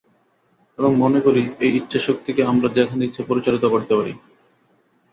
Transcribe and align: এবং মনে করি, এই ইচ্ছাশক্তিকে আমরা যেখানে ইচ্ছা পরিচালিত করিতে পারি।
এবং 0.77 0.91
মনে 0.95 1.19
করি, 1.21 1.43
এই 1.59 1.71
ইচ্ছাশক্তিকে 1.75 2.41
আমরা 2.43 2.67
যেখানে 2.69 3.01
ইচ্ছা 3.05 3.23
পরিচালিত 3.27 3.65
করিতে 3.65 3.93
পারি। 3.95 4.13